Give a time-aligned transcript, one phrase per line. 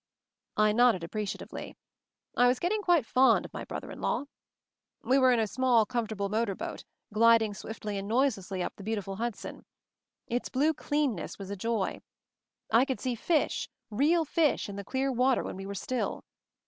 [0.57, 1.77] I nodded appreciatively.
[2.35, 4.25] I was getting quite fond of my brother in law.
[5.03, 9.17] We were in a small, comfortable motor boat, gliding swiftly and noiselessly up the beautiful
[9.17, 9.63] Hudson.
[10.25, 12.01] Its blue cleanness was a joy.
[12.71, 13.69] I could see fish—
[14.03, 16.23] real fish— in the clear water when we were still.